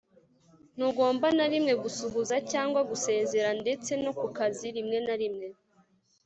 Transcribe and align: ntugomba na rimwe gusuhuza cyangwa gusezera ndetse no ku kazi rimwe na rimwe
ntugomba 0.75 1.27
na 1.37 1.45
rimwe 1.51 1.73
gusuhuza 1.83 2.35
cyangwa 2.51 2.79
gusezera 2.89 3.49
ndetse 3.61 3.91
no 4.03 4.11
ku 4.19 4.27
kazi 4.37 4.67
rimwe 4.75 4.97
na 5.07 5.15
rimwe 5.21 5.47